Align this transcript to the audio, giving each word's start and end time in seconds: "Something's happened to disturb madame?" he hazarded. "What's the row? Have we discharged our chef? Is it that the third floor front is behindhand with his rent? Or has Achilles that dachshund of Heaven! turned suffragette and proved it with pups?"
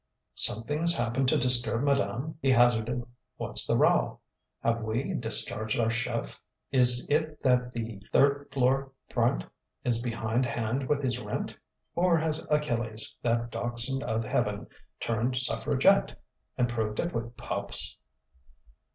"Something's 0.33 0.95
happened 0.95 1.27
to 1.27 1.37
disturb 1.37 1.83
madame?" 1.83 2.35
he 2.41 2.49
hazarded. 2.49 3.03
"What's 3.37 3.67
the 3.67 3.77
row? 3.77 4.19
Have 4.63 4.81
we 4.81 5.13
discharged 5.13 5.79
our 5.79 5.91
chef? 5.91 6.41
Is 6.71 7.07
it 7.07 7.43
that 7.43 7.71
the 7.73 7.99
third 8.11 8.49
floor 8.51 8.93
front 9.09 9.43
is 9.83 10.01
behindhand 10.01 10.89
with 10.89 11.03
his 11.03 11.21
rent? 11.21 11.55
Or 11.93 12.17
has 12.17 12.47
Achilles 12.49 13.15
that 13.21 13.51
dachshund 13.51 14.01
of 14.03 14.23
Heaven! 14.23 14.65
turned 14.99 15.35
suffragette 15.37 16.19
and 16.57 16.67
proved 16.67 16.99
it 16.99 17.13
with 17.13 17.37
pups?" 17.37 17.95